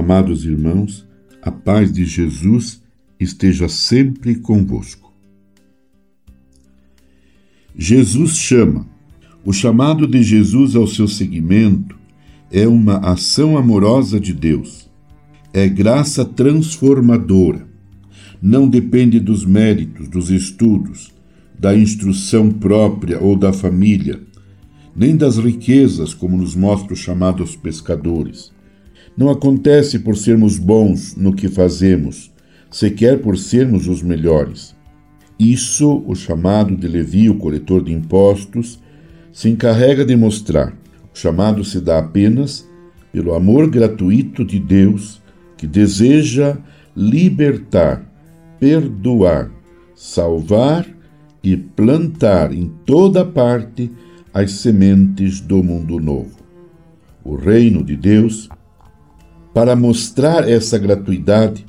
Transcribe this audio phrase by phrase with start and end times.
[0.00, 1.06] Amados irmãos,
[1.42, 2.82] a paz de Jesus
[3.20, 5.12] esteja sempre convosco.
[7.76, 8.86] Jesus chama.
[9.44, 11.98] O chamado de Jesus ao seu seguimento
[12.50, 14.90] é uma ação amorosa de Deus.
[15.52, 17.68] É graça transformadora.
[18.40, 21.12] Não depende dos méritos, dos estudos,
[21.58, 24.18] da instrução própria ou da família,
[24.96, 28.50] nem das riquezas, como nos mostra o chamado aos pescadores
[29.16, 32.32] não acontece por sermos bons no que fazemos,
[32.70, 34.74] sequer por sermos os melhores.
[35.38, 38.80] Isso o chamado de Levi, o coletor de impostos,
[39.32, 40.76] se encarrega de mostrar.
[41.14, 42.68] O chamado se dá apenas
[43.12, 45.20] pelo amor gratuito de Deus
[45.56, 46.56] que deseja
[46.96, 48.04] libertar,
[48.58, 49.50] perdoar,
[49.94, 50.86] salvar
[51.42, 53.90] e plantar em toda parte
[54.32, 56.38] as sementes do mundo novo.
[57.24, 58.48] O reino de Deus
[59.52, 61.66] para mostrar essa gratuidade,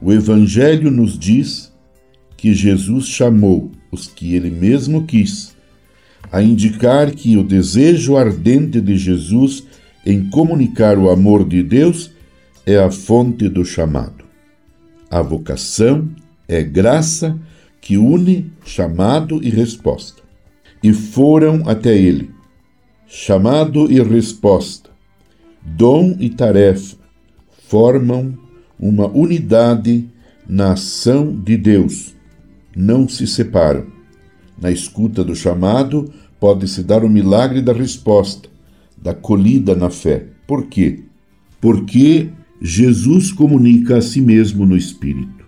[0.00, 1.72] o Evangelho nos diz
[2.36, 5.54] que Jesus chamou os que ele mesmo quis,
[6.30, 9.64] a indicar que o desejo ardente de Jesus
[10.04, 12.10] em comunicar o amor de Deus
[12.66, 14.24] é a fonte do chamado.
[15.10, 16.08] A vocação
[16.48, 17.38] é graça
[17.80, 20.22] que une chamado e resposta.
[20.82, 22.30] E foram até ele,
[23.06, 24.90] chamado e resposta,
[25.62, 26.96] dom e tarefa,
[27.72, 28.34] formam
[28.78, 30.06] uma unidade
[30.46, 32.14] na ação de Deus,
[32.76, 33.86] não se separam.
[34.60, 38.46] Na escuta do chamado, pode-se dar o milagre da resposta,
[38.94, 40.26] da colhida na fé.
[40.46, 41.04] Por quê?
[41.62, 42.28] Porque
[42.60, 45.46] Jesus comunica a si mesmo no Espírito.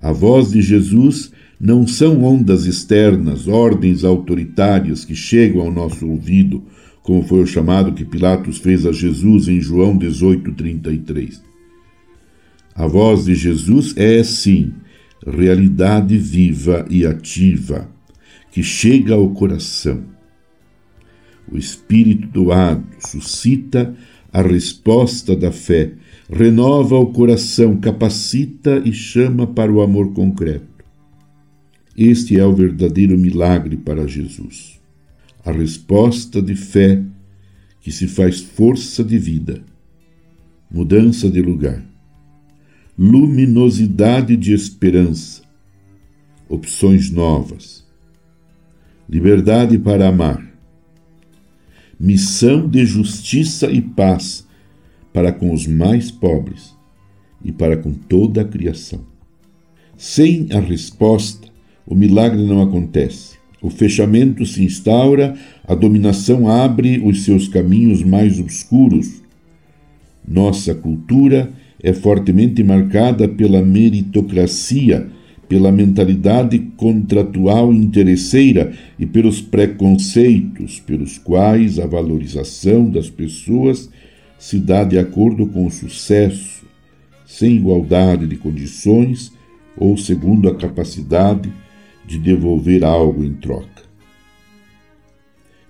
[0.00, 6.62] A voz de Jesus não são ondas externas, ordens autoritárias que chegam ao nosso ouvido,
[7.04, 11.42] como foi o chamado que Pilatos fez a Jesus em João 18:33.
[12.74, 14.72] A voz de Jesus é sim
[15.24, 17.88] realidade viva e ativa
[18.50, 20.02] que chega ao coração.
[21.52, 23.94] O Espírito doado suscita
[24.32, 25.92] a resposta da fé,
[26.30, 30.84] renova o coração, capacita e chama para o amor concreto.
[31.96, 34.83] Este é o verdadeiro milagre para Jesus
[35.44, 37.02] a resposta de fé
[37.80, 39.62] que se faz força de vida,
[40.70, 41.84] mudança de lugar,
[42.98, 45.42] luminosidade de esperança,
[46.48, 47.84] opções novas,
[49.06, 50.42] liberdade para amar,
[52.00, 54.46] missão de justiça e paz
[55.12, 56.74] para com os mais pobres
[57.44, 59.04] e para com toda a criação.
[59.96, 61.48] Sem a resposta,
[61.86, 63.43] o milagre não acontece.
[63.64, 65.34] O fechamento se instaura,
[65.66, 69.22] a dominação abre os seus caminhos mais obscuros.
[70.28, 71.50] Nossa cultura
[71.82, 75.06] é fortemente marcada pela meritocracia,
[75.48, 83.88] pela mentalidade contratual interesseira e pelos preconceitos pelos quais a valorização das pessoas
[84.38, 86.66] se dá de acordo com o sucesso,
[87.24, 89.32] sem igualdade de condições
[89.74, 91.50] ou segundo a capacidade
[92.06, 93.82] de devolver algo em troca.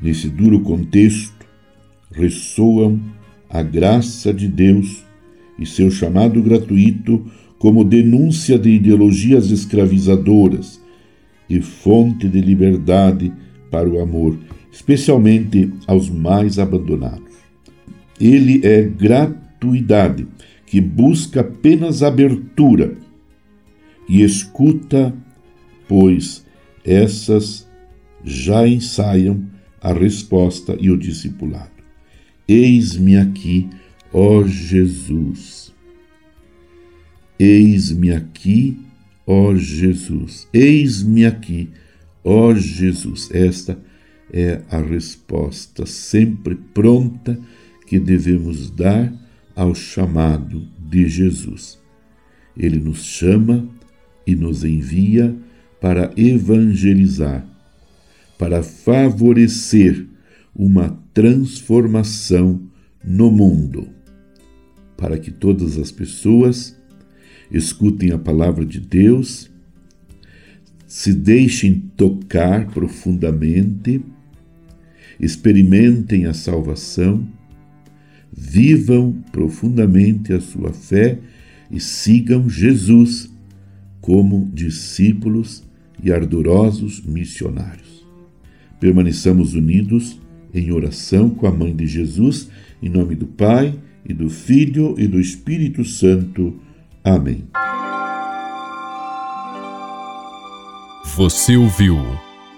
[0.00, 1.46] Nesse duro contexto,
[2.12, 3.00] ressoam
[3.50, 5.04] a graça de Deus
[5.58, 7.24] e seu chamado gratuito
[7.58, 10.80] como denúncia de ideologias escravizadoras
[11.50, 13.32] e fonte de liberdade
[13.70, 14.38] para o amor,
[14.70, 17.32] especialmente aos mais abandonados.
[18.20, 20.26] Ele é gratuidade
[20.66, 22.94] que busca apenas abertura
[24.08, 25.14] e escuta
[25.88, 26.44] pois
[26.84, 27.66] essas
[28.22, 29.44] já ensaiam
[29.80, 31.70] a resposta e o discipulado.
[32.46, 33.68] Eis-me aqui,
[34.12, 35.72] ó Jesus.
[37.38, 38.78] Eis-me aqui,
[39.26, 40.48] ó Jesus.
[40.52, 41.70] Eis-me aqui,
[42.24, 43.30] ó Jesus.
[43.32, 43.78] Esta
[44.32, 47.38] é a resposta sempre pronta
[47.86, 49.12] que devemos dar
[49.54, 51.78] ao chamado de Jesus.
[52.56, 53.68] Ele nos chama
[54.26, 55.36] e nos envia
[55.80, 57.46] para evangelizar,
[58.38, 60.06] para favorecer
[60.54, 62.60] uma transformação
[63.04, 63.88] no mundo,
[64.96, 66.76] para que todas as pessoas
[67.50, 69.50] escutem a palavra de Deus,
[70.86, 74.02] se deixem tocar profundamente,
[75.20, 77.26] experimentem a salvação,
[78.32, 81.18] vivam profundamente a sua fé
[81.70, 83.30] e sigam Jesus
[84.00, 85.67] como discípulos
[86.02, 88.06] e ardorosos missionários.
[88.80, 90.18] Permaneçamos unidos
[90.54, 92.48] em oração com a Mãe de Jesus,
[92.82, 93.74] em nome do Pai
[94.04, 96.58] e do Filho e do Espírito Santo.
[97.04, 97.44] Amém.
[101.16, 101.98] Você ouviu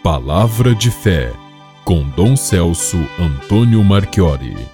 [0.03, 1.33] Palavra de Fé
[1.85, 4.71] com Dom Celso Antônio Marchiori.